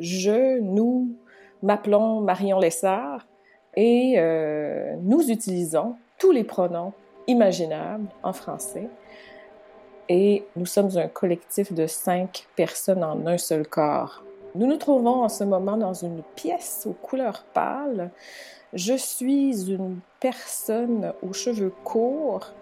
[0.00, 1.14] je, nous
[1.62, 3.26] m'appelons Marion Lessard
[3.74, 6.92] et euh, nous utilisons tous les pronoms
[7.26, 8.88] imaginables en français.
[10.08, 14.24] Et nous sommes un collectif de cinq personnes en un seul corps.
[14.54, 18.10] Nous nous trouvons en ce moment dans une pièce aux couleurs pâles.
[18.72, 22.52] Je suis une personne aux cheveux courts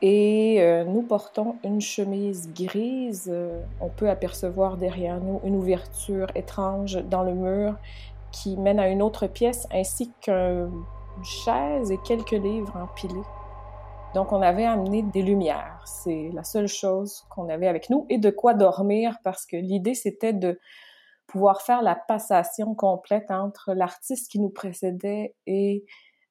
[0.00, 3.32] et euh, nous portons une chemise grise.
[3.80, 7.74] on peut apercevoir derrière nous une ouverture étrange dans le mur
[8.30, 10.84] qui mène à une autre pièce ainsi qu'une
[11.22, 13.22] chaise et quelques livres empilés.
[14.14, 15.82] Donc, on avait amené des lumières.
[15.86, 19.94] C'est la seule chose qu'on avait avec nous et de quoi dormir parce que l'idée,
[19.94, 20.58] c'était de
[21.26, 25.84] pouvoir faire la passation complète entre l'artiste qui nous précédait et,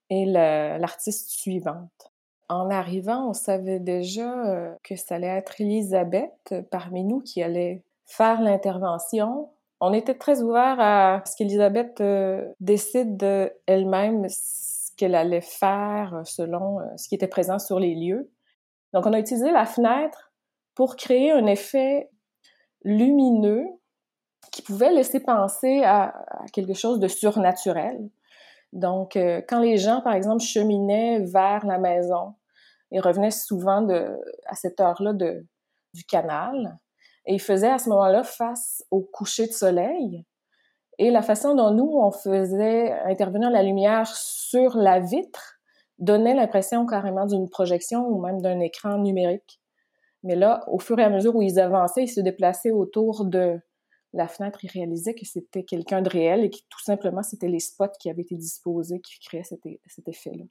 [0.09, 2.11] et l'artiste suivante.
[2.49, 7.43] En arrivant, on savait déjà euh, que ça allait être Elisabeth euh, parmi nous qui
[7.43, 9.49] allait faire l'intervention.
[9.81, 16.79] On était très ouvert à ce qu'Elisabeth euh, décide elle-même ce qu'elle allait faire selon
[16.95, 18.31] ce qui était présent sur les lieux.
[18.93, 20.31] Donc, on a utilisé la fenêtre
[20.73, 22.09] pour créer un effet
[22.83, 23.67] lumineux
[24.51, 26.13] qui pouvait laisser penser à,
[26.53, 28.09] quelque chose de surnaturel.
[28.77, 32.35] Donc, euh, quand les gens, par exemple, cheminaient vers la maison,
[32.91, 33.85] ils revenaient souvent
[34.45, 36.77] à cette heure-là du canal
[37.25, 40.23] et ils faisaient à ce moment-là face au coucher de soleil.
[40.99, 45.59] Et la façon dont nous, on faisait intervenir la lumière sur la vitre
[45.97, 49.59] donnait l'impression carrément d'une projection ou même d'un écran numérique.
[50.21, 53.59] Mais là, au fur et à mesure où ils avançaient, ils se déplaçaient autour de,
[54.17, 57.59] la fenêtre, il réalisait que c'était quelqu'un de réel et que tout simplement, c'était les
[57.59, 60.43] spots qui avaient été disposés qui créaient cet, effet-là.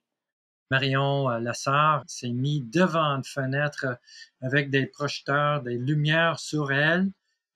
[0.71, 3.99] Marion euh, Lassard s'est mis devant une fenêtre
[4.41, 7.11] avec des projecteurs, des lumières sur elle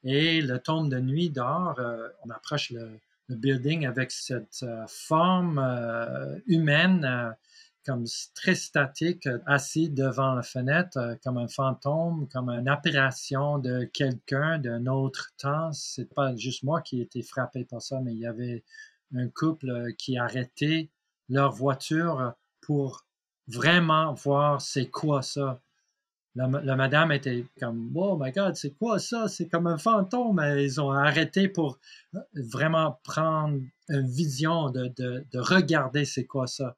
[0.04, 1.78] et le tombe de nuit dort.
[1.78, 5.60] Euh, on approche le, building avec cette euh, forme
[6.46, 7.36] humaine
[7.84, 13.84] comme très statique, assis devant la fenêtre, euh, comme un fantôme, comme une apparition de
[13.84, 15.72] quelqu'un d'un autre temps.
[15.72, 18.64] C'est pas juste moi qui ai été frappé par ça, mais il y avait
[19.14, 20.90] un couple qui arrêtait
[21.28, 23.06] leur voiture pour
[23.48, 25.60] vraiment voir c'est quoi ça.
[26.36, 29.26] La, madame était comme Oh my God, c'est quoi ça?
[29.26, 30.40] C'est comme un fantôme.
[30.58, 31.80] Ils ont arrêté pour
[32.14, 36.76] euh, vraiment prendre une vision de regarder c'est quoi ça.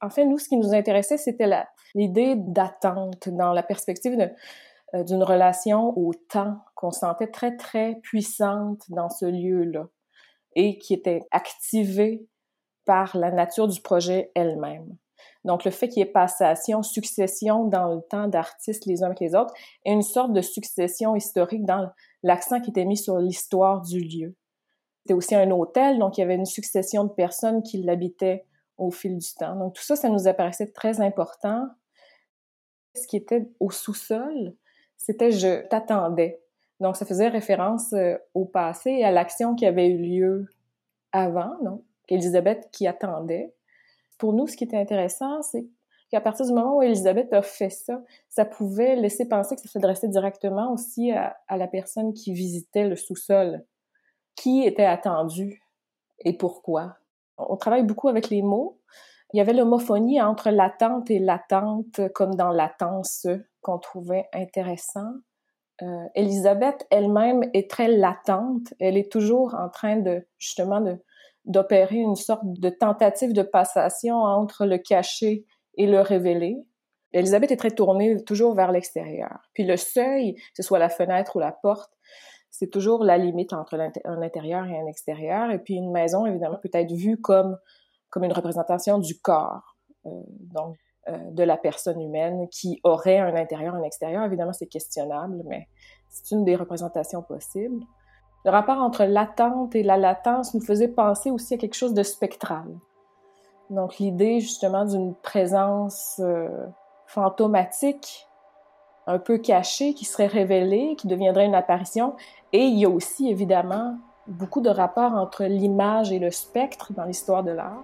[0.00, 1.50] En fait, nous, ce qui nous intéressait, c'était
[1.94, 4.16] l'idée d'attente dans la perspective
[4.94, 9.86] euh, d'une relation au temps qu'on sentait très, très puissante dans ce lieu-là
[10.54, 12.26] et qui était activée
[12.84, 14.96] par la nature du projet elle-même.
[15.44, 19.20] Donc, le fait qu'il y ait passation, succession dans le temps d'artistes les uns avec
[19.20, 19.52] les autres,
[19.84, 21.90] et une sorte de succession historique dans
[22.22, 24.34] l'accent qui était mis sur l'histoire du lieu.
[25.02, 28.44] C'était aussi un hôtel, donc il y avait une succession de personnes qui l'habitaient
[28.78, 29.56] au fil du temps.
[29.56, 31.68] Donc tout ça, ça nous apparaissait très important.
[32.94, 34.54] Ce qui était au sous-sol,
[34.96, 36.40] c'était je t'attendais.
[36.80, 40.46] Donc ça faisait référence euh, au passé et à l'action qui avait eu lieu
[41.12, 43.52] avant, donc Élisabeth qui attendait.
[44.18, 45.66] Pour nous, ce qui était intéressant, c'est
[46.10, 49.68] qu'à partir du moment où Elisabeth a fait ça, ça pouvait laisser penser que ça
[49.68, 53.64] s'adressait directement aussi à, à la personne qui visitait le sous-sol.
[54.34, 55.62] Qui était attendu
[56.20, 56.96] et pourquoi?
[57.38, 58.78] On travaille beaucoup avec les mots.
[59.32, 63.26] Il y avait l'homophonie entre l'attente et l'attente, comme dans latence,
[63.60, 65.12] qu'on trouvait intéressant.
[65.82, 68.74] Euh, Elisabeth elle-même est très latente.
[68.80, 70.82] Elle est toujours en train de, justement,
[71.44, 75.44] d'opérer une sorte de tentative de passation entre le caché
[75.76, 76.56] et le révélé.
[77.12, 79.38] Elisabeth est très tournée toujours vers l'extérieur.
[79.54, 81.92] Puis le seuil, que ce soit la fenêtre ou la porte,
[82.50, 85.50] c'est toujours la limite entre un intérieur et un extérieur.
[85.50, 87.56] Et puis une maison, évidemment, peut être vue comme,
[88.10, 89.76] comme une représentation du corps,
[90.06, 90.10] euh,
[90.54, 90.76] donc
[91.08, 94.24] euh, de la personne humaine qui aurait un intérieur, un extérieur.
[94.24, 95.68] Évidemment, c'est questionnable, mais
[96.08, 97.84] c'est une des représentations possibles.
[98.44, 102.02] Le rapport entre l'attente et la latence nous faisait penser aussi à quelque chose de
[102.02, 102.66] spectral.
[103.70, 106.48] Donc l'idée justement d'une présence euh,
[107.06, 108.27] fantomatique
[109.08, 112.14] un peu caché qui serait révélé, qui deviendrait une apparition.
[112.52, 113.96] Et il y a aussi évidemment
[114.26, 117.82] beaucoup de rapports entre l'image et le spectre dans l'histoire de l'art.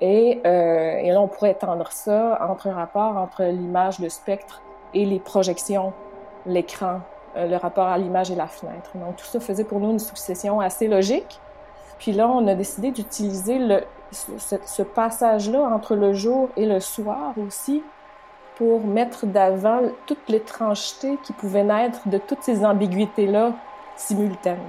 [0.00, 4.62] Et, euh, et, là, on pourrait étendre ça entre un rapport entre l'image, le spectre
[4.94, 5.92] et les projections,
[6.46, 7.00] l'écran,
[7.36, 8.96] euh, le rapport à l'image et la fenêtre.
[8.96, 11.40] Donc tout ça faisait pour nous une succession assez logique.
[11.98, 13.58] Puis là, on a décidé d'utiliser
[14.10, 17.82] ce passage-là entre le jour et le soir aussi
[18.56, 23.54] pour mettre d'avant toute l'étrangeté qui pouvait naître de toutes ces ambiguïtés-là
[23.96, 24.60] simultanées.